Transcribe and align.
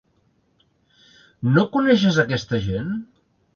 No 1.59 1.67
coneixes 1.77 2.19
aquesta 2.25 2.65
gent? 2.67 2.93